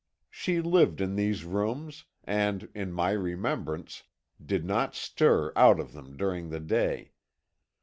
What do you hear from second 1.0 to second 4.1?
these rooms, and, in my remembrance,